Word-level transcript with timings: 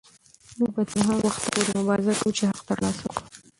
موږ 0.57 0.71
به 0.75 0.83
تر 0.89 0.99
هغه 1.07 1.23
وخته 1.27 1.49
مبارزه 1.79 2.13
کوو 2.19 2.35
چې 2.37 2.43
حق 2.49 2.59
ترلاسه 2.69 3.01
کړو. 3.13 3.23